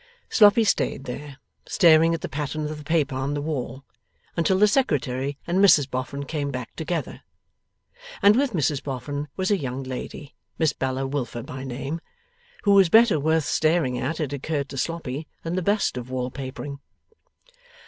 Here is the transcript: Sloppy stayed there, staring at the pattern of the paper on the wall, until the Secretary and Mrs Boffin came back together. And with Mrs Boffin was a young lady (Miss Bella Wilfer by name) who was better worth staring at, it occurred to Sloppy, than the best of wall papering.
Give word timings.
Sloppy 0.31 0.63
stayed 0.63 1.03
there, 1.03 1.37
staring 1.67 2.15
at 2.15 2.21
the 2.21 2.27
pattern 2.27 2.65
of 2.65 2.79
the 2.79 2.83
paper 2.83 3.13
on 3.13 3.35
the 3.35 3.39
wall, 3.41 3.83
until 4.35 4.57
the 4.57 4.67
Secretary 4.67 5.37
and 5.45 5.59
Mrs 5.59 5.87
Boffin 5.87 6.25
came 6.25 6.49
back 6.49 6.75
together. 6.75 7.21
And 8.23 8.35
with 8.35 8.51
Mrs 8.53 8.81
Boffin 8.83 9.27
was 9.37 9.51
a 9.51 9.59
young 9.59 9.83
lady 9.83 10.33
(Miss 10.57 10.73
Bella 10.73 11.05
Wilfer 11.05 11.43
by 11.43 11.63
name) 11.63 12.01
who 12.63 12.71
was 12.71 12.89
better 12.89 13.19
worth 13.19 13.45
staring 13.45 13.99
at, 13.99 14.19
it 14.19 14.33
occurred 14.33 14.69
to 14.69 14.77
Sloppy, 14.79 15.27
than 15.43 15.53
the 15.55 15.61
best 15.61 15.95
of 15.97 16.09
wall 16.09 16.31
papering. 16.31 16.79